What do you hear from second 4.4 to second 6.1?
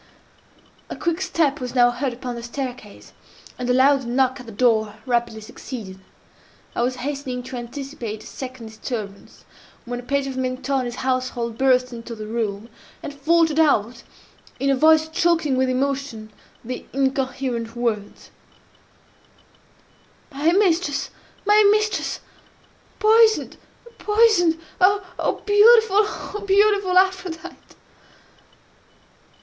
the door rapidly succeeded.